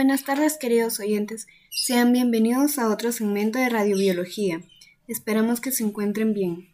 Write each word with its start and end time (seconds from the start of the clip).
buenas 0.00 0.24
tardes 0.24 0.56
queridos 0.56 0.98
oyentes, 0.98 1.46
sean 1.68 2.10
bienvenidos 2.10 2.78
a 2.78 2.88
otro 2.88 3.12
segmento 3.12 3.58
de 3.58 3.68
radiobiología. 3.68 4.62
Esperamos 5.06 5.60
que 5.60 5.72
se 5.72 5.84
encuentren 5.84 6.32
bien. 6.32 6.70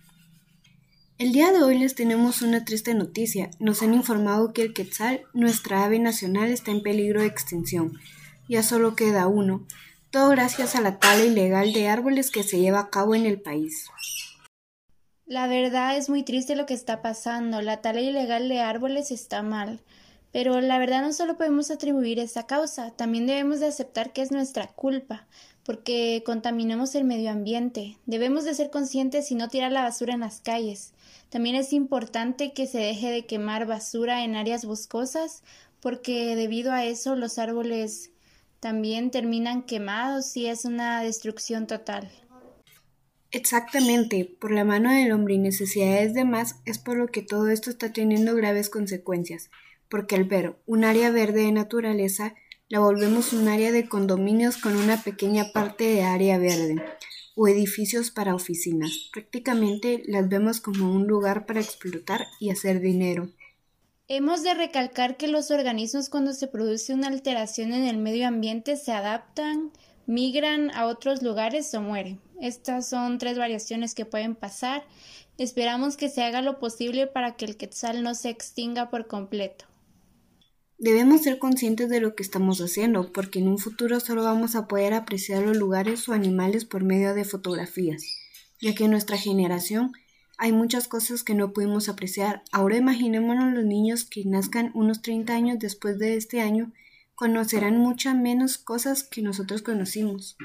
El 1.18 1.32
día 1.32 1.50
de 1.50 1.60
hoy 1.60 1.76
les 1.76 1.96
tenemos 1.96 2.40
una 2.40 2.64
triste 2.64 2.94
noticia. 2.94 3.50
Nos 3.58 3.82
han 3.82 3.94
informado 3.94 4.52
que 4.52 4.62
el 4.62 4.72
quetzal, 4.72 5.22
nuestra 5.34 5.84
ave 5.84 5.98
nacional, 5.98 6.50
está 6.50 6.70
en 6.70 6.84
peligro 6.84 7.20
de 7.20 7.26
extinción. 7.26 7.94
Ya 8.48 8.62
solo 8.62 8.94
queda 8.94 9.26
uno, 9.26 9.66
todo 10.12 10.28
gracias 10.28 10.76
a 10.76 10.80
la 10.80 11.00
tala 11.00 11.24
ilegal 11.24 11.72
de 11.72 11.88
árboles 11.88 12.30
que 12.30 12.44
se 12.44 12.60
lleva 12.60 12.78
a 12.78 12.90
cabo 12.90 13.16
en 13.16 13.26
el 13.26 13.40
país. 13.40 13.88
La 15.24 15.48
verdad 15.48 15.96
es 15.96 16.08
muy 16.08 16.22
triste 16.22 16.54
lo 16.54 16.64
que 16.64 16.74
está 16.74 17.02
pasando. 17.02 17.60
La 17.60 17.80
tala 17.80 18.02
ilegal 18.02 18.48
de 18.48 18.60
árboles 18.60 19.10
está 19.10 19.42
mal. 19.42 19.80
Pero 20.36 20.60
la 20.60 20.78
verdad 20.78 21.00
no 21.00 21.14
solo 21.14 21.38
podemos 21.38 21.70
atribuir 21.70 22.18
esa 22.18 22.46
causa, 22.46 22.90
también 22.90 23.26
debemos 23.26 23.58
de 23.58 23.68
aceptar 23.68 24.12
que 24.12 24.20
es 24.20 24.32
nuestra 24.32 24.66
culpa, 24.66 25.26
porque 25.64 26.22
contaminamos 26.26 26.94
el 26.94 27.04
medio 27.04 27.30
ambiente. 27.30 27.96
Debemos 28.04 28.44
de 28.44 28.52
ser 28.52 28.68
conscientes 28.68 29.30
y 29.30 29.34
no 29.34 29.48
tirar 29.48 29.72
la 29.72 29.80
basura 29.80 30.12
en 30.12 30.20
las 30.20 30.42
calles. 30.42 30.92
También 31.30 31.56
es 31.56 31.72
importante 31.72 32.52
que 32.52 32.66
se 32.66 32.76
deje 32.76 33.10
de 33.10 33.24
quemar 33.24 33.66
basura 33.66 34.24
en 34.24 34.36
áreas 34.36 34.66
boscosas, 34.66 35.42
porque 35.80 36.36
debido 36.36 36.70
a 36.70 36.84
eso 36.84 37.16
los 37.16 37.38
árboles 37.38 38.10
también 38.60 39.10
terminan 39.10 39.62
quemados 39.62 40.36
y 40.36 40.48
es 40.48 40.66
una 40.66 41.00
destrucción 41.00 41.66
total. 41.66 42.10
Exactamente, 43.30 44.36
por 44.38 44.52
la 44.52 44.64
mano 44.64 44.90
del 44.90 45.12
hombre 45.12 45.32
y 45.32 45.38
necesidades 45.38 46.12
de 46.12 46.26
más 46.26 46.56
es 46.66 46.76
por 46.76 46.98
lo 46.98 47.06
que 47.06 47.22
todo 47.22 47.48
esto 47.48 47.70
está 47.70 47.90
teniendo 47.94 48.34
graves 48.34 48.68
consecuencias 48.68 49.48
porque 49.88 50.16
al 50.16 50.24
ver 50.24 50.56
un 50.66 50.84
área 50.84 51.10
verde 51.10 51.42
de 51.42 51.52
naturaleza, 51.52 52.34
la 52.68 52.80
volvemos 52.80 53.32
un 53.32 53.48
área 53.48 53.70
de 53.70 53.88
condominios 53.88 54.56
con 54.56 54.76
una 54.76 55.02
pequeña 55.02 55.52
parte 55.52 55.84
de 55.84 56.02
área 56.02 56.38
verde 56.38 56.82
o 57.36 57.46
edificios 57.46 58.10
para 58.10 58.34
oficinas. 58.34 59.10
Prácticamente 59.12 60.02
las 60.06 60.28
vemos 60.28 60.60
como 60.60 60.92
un 60.92 61.06
lugar 61.06 61.46
para 61.46 61.60
explotar 61.60 62.26
y 62.40 62.50
hacer 62.50 62.80
dinero. 62.80 63.28
Hemos 64.08 64.42
de 64.42 64.54
recalcar 64.54 65.16
que 65.16 65.28
los 65.28 65.50
organismos 65.50 66.08
cuando 66.08 66.32
se 66.32 66.48
produce 66.48 66.94
una 66.94 67.08
alteración 67.08 67.72
en 67.72 67.84
el 67.84 67.98
medio 67.98 68.26
ambiente 68.26 68.76
se 68.76 68.92
adaptan, 68.92 69.72
migran 70.06 70.70
a 70.70 70.86
otros 70.86 71.22
lugares 71.22 71.72
o 71.74 71.82
mueren. 71.82 72.20
Estas 72.40 72.88
son 72.88 73.18
tres 73.18 73.36
variaciones 73.36 73.94
que 73.94 74.06
pueden 74.06 74.34
pasar. 74.34 74.84
Esperamos 75.38 75.96
que 75.96 76.08
se 76.08 76.22
haga 76.22 76.40
lo 76.40 76.58
posible 76.58 77.06
para 77.06 77.36
que 77.36 77.44
el 77.44 77.56
quetzal 77.56 78.02
no 78.02 78.14
se 78.14 78.30
extinga 78.30 78.90
por 78.90 79.06
completo. 79.06 79.66
Debemos 80.78 81.22
ser 81.22 81.38
conscientes 81.38 81.88
de 81.88 82.00
lo 82.00 82.14
que 82.14 82.22
estamos 82.22 82.60
haciendo, 82.60 83.10
porque 83.10 83.38
en 83.38 83.48
un 83.48 83.58
futuro 83.58 83.98
solo 83.98 84.22
vamos 84.24 84.56
a 84.56 84.68
poder 84.68 84.92
apreciar 84.92 85.42
los 85.42 85.56
lugares 85.56 86.06
o 86.08 86.12
animales 86.12 86.66
por 86.66 86.84
medio 86.84 87.14
de 87.14 87.24
fotografías, 87.24 88.04
ya 88.60 88.74
que 88.74 88.84
en 88.84 88.90
nuestra 88.90 89.16
generación 89.16 89.92
hay 90.36 90.52
muchas 90.52 90.86
cosas 90.86 91.22
que 91.22 91.34
no 91.34 91.54
pudimos 91.54 91.88
apreciar. 91.88 92.42
Ahora 92.52 92.76
imaginémonos 92.76 93.54
los 93.54 93.64
niños 93.64 94.04
que 94.04 94.24
nazcan 94.26 94.70
unos 94.74 95.00
30 95.00 95.32
años 95.32 95.58
después 95.58 95.98
de 95.98 96.16
este 96.16 96.42
año, 96.42 96.72
conocerán 97.14 97.78
muchas 97.78 98.14
menos 98.14 98.58
cosas 98.58 99.02
que 99.02 99.22
nosotros 99.22 99.62
conocimos. 99.62 100.36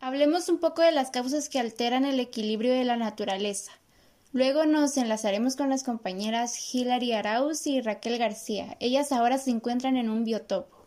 Hablemos 0.00 0.48
un 0.48 0.58
poco 0.58 0.82
de 0.82 0.90
las 0.90 1.12
causas 1.12 1.48
que 1.48 1.60
alteran 1.60 2.04
el 2.04 2.18
equilibrio 2.18 2.72
de 2.72 2.84
la 2.84 2.96
naturaleza. 2.96 3.70
Luego 4.32 4.64
nos 4.64 4.96
enlazaremos 4.96 5.56
con 5.56 5.68
las 5.68 5.84
compañeras 5.84 6.56
Hilary 6.74 7.12
Arauz 7.12 7.66
y 7.66 7.82
Raquel 7.82 8.16
García. 8.16 8.76
Ellas 8.80 9.12
ahora 9.12 9.36
se 9.36 9.50
encuentran 9.50 9.98
en 9.98 10.08
un 10.08 10.24
biotopo. 10.24 10.86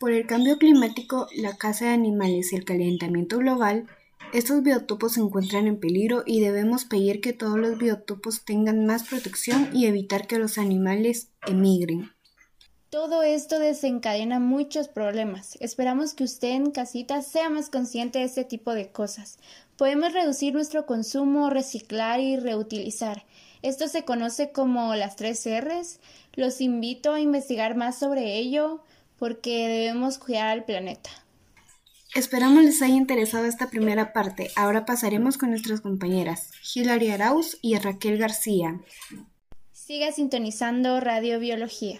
Por 0.00 0.10
el 0.10 0.26
cambio 0.26 0.58
climático, 0.58 1.28
la 1.36 1.56
caza 1.56 1.84
de 1.84 1.92
animales 1.92 2.52
y 2.52 2.56
el 2.56 2.64
calentamiento 2.64 3.38
global, 3.38 3.86
estos 4.32 4.62
biotopos 4.64 5.12
se 5.12 5.20
encuentran 5.20 5.68
en 5.68 5.78
peligro 5.78 6.24
y 6.26 6.40
debemos 6.40 6.84
pedir 6.84 7.20
que 7.20 7.32
todos 7.32 7.58
los 7.58 7.78
biotopos 7.78 8.44
tengan 8.44 8.86
más 8.86 9.04
protección 9.04 9.68
y 9.72 9.86
evitar 9.86 10.26
que 10.26 10.38
los 10.38 10.58
animales 10.58 11.28
emigren. 11.46 12.10
Todo 12.92 13.22
esto 13.22 13.58
desencadena 13.58 14.38
muchos 14.38 14.88
problemas. 14.88 15.56
Esperamos 15.60 16.12
que 16.12 16.24
usted 16.24 16.50
en 16.50 16.72
casita 16.72 17.22
sea 17.22 17.48
más 17.48 17.70
consciente 17.70 18.18
de 18.18 18.26
este 18.26 18.44
tipo 18.44 18.74
de 18.74 18.90
cosas. 18.90 19.38
Podemos 19.82 20.12
reducir 20.12 20.54
nuestro 20.54 20.86
consumo, 20.86 21.50
reciclar 21.50 22.20
y 22.20 22.36
reutilizar. 22.36 23.24
Esto 23.62 23.88
se 23.88 24.04
conoce 24.04 24.52
como 24.52 24.94
las 24.94 25.16
tres 25.16 25.44
R's. 25.44 25.98
Los 26.34 26.60
invito 26.60 27.12
a 27.12 27.18
investigar 27.18 27.74
más 27.74 27.98
sobre 27.98 28.36
ello 28.36 28.84
porque 29.18 29.66
debemos 29.66 30.18
cuidar 30.18 30.46
al 30.50 30.64
planeta. 30.64 31.10
Esperamos 32.14 32.62
les 32.62 32.80
haya 32.80 32.94
interesado 32.94 33.46
esta 33.46 33.70
primera 33.70 34.12
parte. 34.12 34.52
Ahora 34.54 34.84
pasaremos 34.84 35.36
con 35.36 35.50
nuestras 35.50 35.80
compañeras 35.80 36.52
Hilary 36.72 37.10
Arauz 37.10 37.58
y 37.60 37.76
Raquel 37.76 38.18
García. 38.18 38.80
Siga 39.72 40.12
sintonizando 40.12 41.00
Radio 41.00 41.40
Biología. 41.40 41.98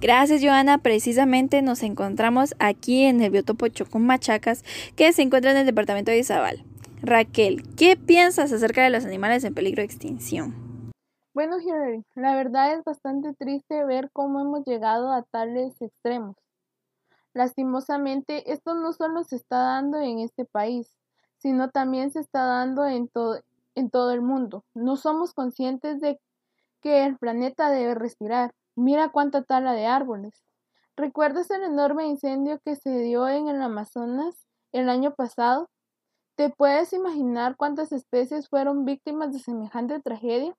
Gracias, 0.00 0.42
Joana. 0.42 0.78
Precisamente 0.78 1.62
nos 1.62 1.82
encontramos 1.82 2.54
aquí 2.58 3.04
en 3.04 3.22
el 3.22 3.30
biotopo 3.30 3.68
Chocomachacas, 3.68 4.64
que 4.96 5.12
se 5.12 5.22
encuentra 5.22 5.50
en 5.50 5.58
el 5.58 5.66
departamento 5.66 6.10
de 6.10 6.18
Izabal. 6.18 6.64
Raquel, 7.02 7.62
¿qué 7.76 7.96
piensas 7.96 8.52
acerca 8.52 8.82
de 8.82 8.90
los 8.90 9.04
animales 9.04 9.44
en 9.44 9.54
peligro 9.54 9.80
de 9.82 9.86
extinción? 9.86 10.92
Bueno, 11.34 11.58
Hilary, 11.58 12.04
la 12.14 12.34
verdad 12.36 12.74
es 12.74 12.84
bastante 12.84 13.34
triste 13.34 13.84
ver 13.84 14.08
cómo 14.12 14.40
hemos 14.40 14.64
llegado 14.64 15.12
a 15.12 15.22
tales 15.22 15.74
extremos. 15.82 16.36
Lastimosamente, 17.34 18.52
esto 18.52 18.74
no 18.74 18.92
solo 18.92 19.24
se 19.24 19.36
está 19.36 19.58
dando 19.58 19.98
en 19.98 20.20
este 20.20 20.44
país, 20.44 20.96
sino 21.38 21.70
también 21.70 22.12
se 22.12 22.20
está 22.20 22.44
dando 22.44 22.86
en 22.86 23.08
todo 23.08 24.12
el 24.12 24.22
mundo. 24.22 24.64
No 24.74 24.96
somos 24.96 25.34
conscientes 25.34 26.00
de 26.00 26.20
que 26.80 27.04
el 27.04 27.18
planeta 27.18 27.70
debe 27.70 27.96
respirar, 27.96 28.54
Mira 28.76 29.10
cuánta 29.10 29.42
tala 29.42 29.72
de 29.72 29.86
árboles. 29.86 30.44
¿Recuerdas 30.96 31.50
el 31.50 31.62
enorme 31.62 32.06
incendio 32.06 32.60
que 32.64 32.76
se 32.76 32.98
dio 32.98 33.28
en 33.28 33.48
el 33.48 33.60
Amazonas 33.62 34.46
el 34.72 34.88
año 34.88 35.14
pasado? 35.14 35.70
¿Te 36.36 36.50
puedes 36.50 36.92
imaginar 36.92 37.56
cuántas 37.56 37.92
especies 37.92 38.48
fueron 38.48 38.84
víctimas 38.84 39.32
de 39.32 39.38
semejante 39.38 40.00
tragedia? 40.00 40.54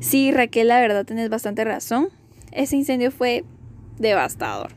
Sí, 0.00 0.32
Raquel, 0.32 0.68
la 0.68 0.80
verdad 0.80 1.04
tienes 1.04 1.28
bastante 1.30 1.64
razón. 1.64 2.08
Ese 2.52 2.76
incendio 2.76 3.10
fue 3.10 3.44
devastador. 3.98 4.72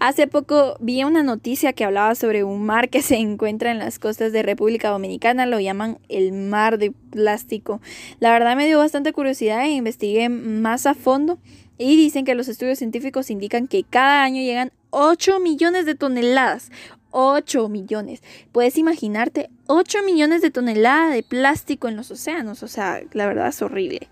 Hace 0.00 0.28
poco 0.28 0.76
vi 0.78 1.02
una 1.02 1.24
noticia 1.24 1.72
que 1.72 1.84
hablaba 1.84 2.14
sobre 2.14 2.44
un 2.44 2.64
mar 2.64 2.88
que 2.88 3.02
se 3.02 3.16
encuentra 3.16 3.72
en 3.72 3.80
las 3.80 3.98
costas 3.98 4.30
de 4.32 4.44
República 4.44 4.90
Dominicana, 4.90 5.44
lo 5.44 5.58
llaman 5.58 5.98
el 6.08 6.30
mar 6.30 6.78
de 6.78 6.92
plástico. 6.92 7.80
La 8.20 8.30
verdad 8.30 8.54
me 8.54 8.66
dio 8.66 8.78
bastante 8.78 9.12
curiosidad 9.12 9.64
e 9.64 9.70
investigué 9.70 10.28
más 10.28 10.86
a 10.86 10.94
fondo 10.94 11.40
y 11.78 11.96
dicen 11.96 12.24
que 12.24 12.36
los 12.36 12.46
estudios 12.46 12.78
científicos 12.78 13.28
indican 13.28 13.66
que 13.66 13.82
cada 13.82 14.22
año 14.22 14.40
llegan 14.40 14.70
8 14.90 15.40
millones 15.40 15.84
de 15.84 15.96
toneladas. 15.96 16.70
8 17.10 17.68
millones. 17.68 18.22
Puedes 18.52 18.78
imaginarte 18.78 19.50
8 19.66 20.04
millones 20.04 20.42
de 20.42 20.52
toneladas 20.52 21.12
de 21.12 21.24
plástico 21.24 21.88
en 21.88 21.96
los 21.96 22.10
océanos. 22.12 22.62
O 22.62 22.68
sea, 22.68 23.00
la 23.12 23.26
verdad 23.26 23.48
es 23.48 23.62
horrible. 23.62 24.06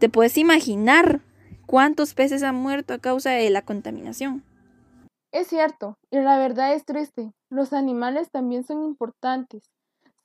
Te 0.00 0.08
puedes 0.08 0.36
imaginar 0.36 1.20
cuántos 1.66 2.14
peces 2.14 2.42
han 2.42 2.56
muerto 2.56 2.92
a 2.92 2.98
causa 2.98 3.30
de 3.30 3.50
la 3.50 3.62
contaminación. 3.62 4.42
Es 5.34 5.48
cierto, 5.48 5.98
y 6.12 6.20
la 6.20 6.38
verdad 6.38 6.74
es 6.74 6.84
triste. 6.84 7.32
Los 7.50 7.72
animales 7.72 8.30
también 8.30 8.62
son 8.62 8.84
importantes. 8.84 9.68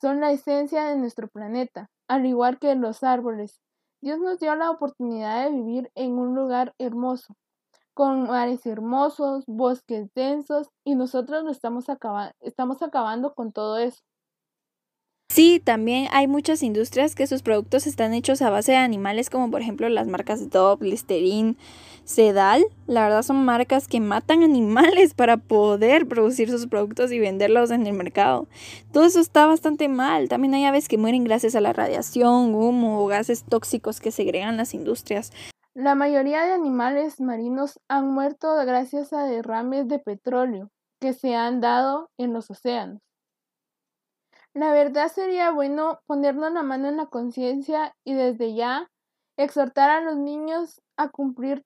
Son 0.00 0.20
la 0.20 0.30
esencia 0.30 0.84
de 0.84 0.96
nuestro 0.96 1.26
planeta, 1.26 1.90
al 2.06 2.26
igual 2.26 2.60
que 2.60 2.76
los 2.76 3.02
árboles. 3.02 3.60
Dios 4.00 4.20
nos 4.20 4.38
dio 4.38 4.54
la 4.54 4.70
oportunidad 4.70 5.42
de 5.42 5.50
vivir 5.50 5.90
en 5.96 6.12
un 6.12 6.36
lugar 6.36 6.74
hermoso, 6.78 7.34
con 7.92 8.28
mares 8.28 8.64
hermosos, 8.66 9.42
bosques 9.48 10.08
densos, 10.14 10.68
y 10.84 10.94
nosotros 10.94 11.42
lo 11.42 11.50
estamos, 11.50 11.86
estamos 12.38 12.80
acabando 12.80 13.34
con 13.34 13.50
todo 13.50 13.78
eso. 13.78 14.00
Sí, 15.30 15.62
también 15.64 16.08
hay 16.10 16.26
muchas 16.26 16.60
industrias 16.60 17.14
que 17.14 17.28
sus 17.28 17.42
productos 17.42 17.86
están 17.86 18.14
hechos 18.14 18.42
a 18.42 18.50
base 18.50 18.72
de 18.72 18.78
animales, 18.78 19.30
como 19.30 19.48
por 19.48 19.60
ejemplo 19.60 19.88
las 19.88 20.08
marcas 20.08 20.50
Dove, 20.50 20.84
Listerine, 20.84 21.54
Sedal. 22.02 22.64
La 22.88 23.04
verdad 23.04 23.22
son 23.22 23.44
marcas 23.44 23.86
que 23.86 24.00
matan 24.00 24.42
animales 24.42 25.14
para 25.14 25.36
poder 25.36 26.08
producir 26.08 26.50
sus 26.50 26.66
productos 26.66 27.12
y 27.12 27.20
venderlos 27.20 27.70
en 27.70 27.86
el 27.86 27.92
mercado. 27.92 28.48
Todo 28.92 29.04
eso 29.04 29.20
está 29.20 29.46
bastante 29.46 29.86
mal. 29.86 30.28
También 30.28 30.52
hay 30.54 30.64
aves 30.64 30.88
que 30.88 30.98
mueren 30.98 31.22
gracias 31.22 31.54
a 31.54 31.60
la 31.60 31.72
radiación, 31.72 32.52
humo 32.52 33.00
o 33.00 33.06
gases 33.06 33.44
tóxicos 33.44 34.00
que 34.00 34.10
segregan 34.10 34.56
las 34.56 34.74
industrias. 34.74 35.32
La 35.74 35.94
mayoría 35.94 36.44
de 36.44 36.54
animales 36.54 37.20
marinos 37.20 37.78
han 37.86 38.12
muerto 38.12 38.56
gracias 38.66 39.12
a 39.12 39.22
derrames 39.22 39.86
de 39.86 40.00
petróleo 40.00 40.72
que 41.00 41.12
se 41.12 41.36
han 41.36 41.60
dado 41.60 42.10
en 42.18 42.32
los 42.32 42.50
océanos. 42.50 43.00
La 44.52 44.72
verdad 44.72 45.08
sería 45.12 45.50
bueno 45.52 46.00
ponernos 46.06 46.52
la 46.52 46.62
mano 46.62 46.88
en 46.88 46.96
la 46.96 47.06
conciencia 47.06 47.94
y 48.04 48.14
desde 48.14 48.54
ya 48.54 48.90
exhortar 49.36 49.90
a 49.90 50.00
los 50.00 50.16
niños 50.16 50.82
a 50.96 51.08
cumplir 51.08 51.64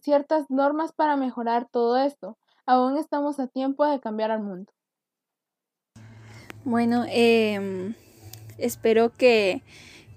ciertas 0.00 0.50
normas 0.50 0.92
para 0.92 1.16
mejorar 1.16 1.68
todo 1.70 1.98
esto. 1.98 2.38
Aún 2.64 2.96
estamos 2.96 3.38
a 3.38 3.48
tiempo 3.48 3.86
de 3.86 4.00
cambiar 4.00 4.30
al 4.30 4.42
mundo. 4.42 4.72
Bueno, 6.64 7.04
eh, 7.08 7.94
espero 8.56 9.12
que, 9.12 9.62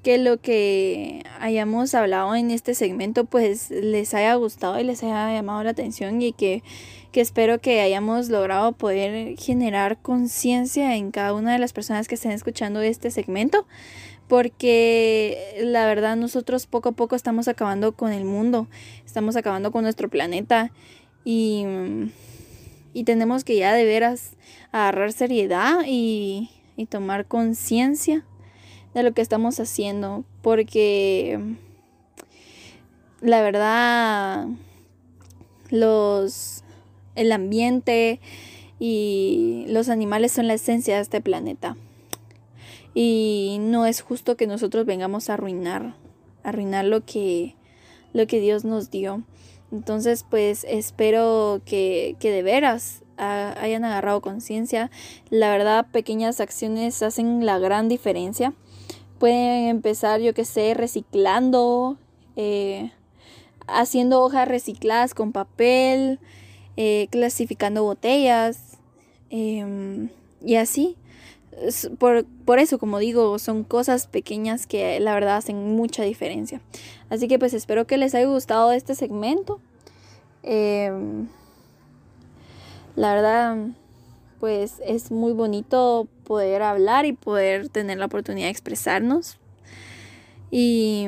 que 0.05 0.19
lo 0.19 0.39
que 0.39 1.23
hayamos 1.39 1.95
hablado 1.95 2.35
en 2.35 2.51
este 2.51 2.75
segmento 2.75 3.25
pues 3.25 3.71
les 3.71 4.13
haya 4.13 4.35
gustado 4.35 4.79
y 4.79 4.83
les 4.83 5.01
haya 5.01 5.33
llamado 5.33 5.63
la 5.63 5.71
atención 5.71 6.21
y 6.21 6.31
que, 6.31 6.61
que 7.11 7.21
espero 7.21 7.59
que 7.59 7.81
hayamos 7.81 8.29
logrado 8.29 8.73
poder 8.73 9.35
generar 9.35 9.97
conciencia 9.99 10.95
en 10.95 11.09
cada 11.09 11.33
una 11.33 11.53
de 11.53 11.57
las 11.57 11.73
personas 11.73 12.07
que 12.07 12.13
estén 12.13 12.33
escuchando 12.33 12.81
este 12.81 13.09
segmento 13.09 13.65
porque 14.27 15.55
la 15.63 15.87
verdad 15.87 16.15
nosotros 16.15 16.67
poco 16.67 16.89
a 16.89 16.91
poco 16.91 17.15
estamos 17.15 17.47
acabando 17.47 17.93
con 17.93 18.13
el 18.13 18.25
mundo, 18.25 18.67
estamos 19.07 19.35
acabando 19.35 19.71
con 19.71 19.81
nuestro 19.81 20.07
planeta 20.07 20.71
y, 21.23 21.65
y 22.93 23.05
tenemos 23.05 23.43
que 23.43 23.57
ya 23.57 23.73
de 23.73 23.85
veras 23.85 24.33
agarrar 24.71 25.13
seriedad 25.13 25.79
y, 25.87 26.51
y 26.77 26.85
tomar 26.85 27.25
conciencia 27.25 28.23
de 28.95 29.03
lo 29.03 29.13
que 29.13 29.21
estamos 29.21 29.59
haciendo, 29.59 30.23
porque 30.41 31.39
la 33.21 33.41
verdad 33.41 34.47
los 35.69 36.63
el 37.15 37.31
ambiente 37.31 38.19
y 38.79 39.65
los 39.67 39.89
animales 39.89 40.31
son 40.31 40.47
la 40.47 40.53
esencia 40.53 40.95
de 40.95 41.01
este 41.01 41.21
planeta. 41.21 41.77
Y 42.93 43.57
no 43.59 43.85
es 43.85 44.01
justo 44.01 44.37
que 44.37 44.47
nosotros 44.47 44.85
vengamos 44.85 45.29
a 45.29 45.33
arruinar, 45.33 45.95
arruinar 46.43 46.85
lo 46.85 47.05
que, 47.05 47.55
lo 48.13 48.27
que 48.27 48.39
Dios 48.39 48.63
nos 48.63 48.91
dio. 48.91 49.23
Entonces, 49.71 50.25
pues 50.29 50.65
espero 50.69 51.61
que, 51.65 52.15
que 52.19 52.31
de 52.31 52.43
veras 52.43 53.03
hayan 53.17 53.85
agarrado 53.85 54.21
conciencia. 54.21 54.91
La 55.29 55.49
verdad, 55.49 55.87
pequeñas 55.91 56.39
acciones 56.39 57.01
hacen 57.01 57.45
la 57.45 57.59
gran 57.59 57.89
diferencia. 57.89 58.53
Pueden 59.19 59.67
empezar, 59.69 60.19
yo 60.19 60.33
que 60.33 60.45
sé, 60.45 60.73
reciclando, 60.73 61.97
eh, 62.35 62.91
haciendo 63.67 64.21
hojas 64.21 64.47
recicladas 64.47 65.13
con 65.13 65.31
papel, 65.31 66.19
eh, 66.77 67.07
clasificando 67.09 67.83
botellas 67.83 68.77
em, 69.29 70.09
y 70.43 70.55
así. 70.55 70.97
Por, 71.99 72.25
por, 72.43 72.59
eso, 72.59 72.77
como 72.77 72.99
digo, 72.99 73.39
son 73.39 73.63
cosas 73.63 74.07
pequeñas 74.07 74.67
que 74.67 74.99
la 74.99 75.13
verdad 75.13 75.37
hacen 75.37 75.75
mucha 75.75 76.03
diferencia. 76.03 76.59
Así 77.09 77.29
que 77.29 77.39
pues 77.39 77.53
espero 77.53 77.87
que 77.87 77.97
les 77.97 78.13
haya 78.13 78.27
gustado 78.27 78.73
este 78.73 78.93
segmento. 78.93 79.61
Em, 80.43 81.27
la 82.95 83.13
verdad, 83.13 83.57
pues 84.39 84.75
es 84.85 85.11
muy 85.11 85.33
bonito 85.33 86.07
poder 86.23 86.61
hablar 86.61 87.05
y 87.05 87.13
poder 87.13 87.69
tener 87.69 87.97
la 87.97 88.05
oportunidad 88.05 88.47
de 88.47 88.51
expresarnos. 88.51 89.37
Y, 90.51 91.07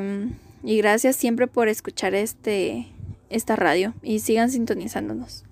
y 0.64 0.78
gracias 0.78 1.16
siempre 1.16 1.48
por 1.48 1.68
escuchar 1.68 2.16
este, 2.16 2.88
esta 3.30 3.56
radio 3.56 3.94
y 4.02 4.20
sigan 4.20 4.52
sintonizándonos. 4.52 5.47